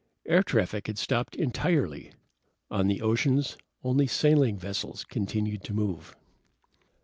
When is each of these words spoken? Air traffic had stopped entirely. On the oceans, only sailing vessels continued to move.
Air 0.25 0.41
traffic 0.41 0.87
had 0.87 0.97
stopped 0.97 1.35
entirely. 1.35 2.11
On 2.71 2.87
the 2.87 3.03
oceans, 3.03 3.55
only 3.83 4.07
sailing 4.07 4.57
vessels 4.57 5.03
continued 5.03 5.63
to 5.65 5.75
move. 5.75 6.15